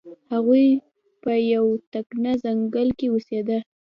[0.31, 0.67] هغوی
[1.23, 3.57] په یو تکنه ځنګل کې اوسیده.